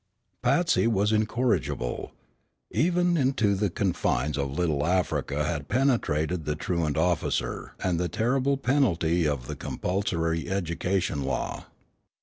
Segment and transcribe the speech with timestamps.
[0.41, 2.11] Patsy was incorrigible.
[2.71, 8.57] Even into the confines of Little Africa had penetrated the truant officer and the terrible
[8.57, 11.65] penalty of the compulsory education law.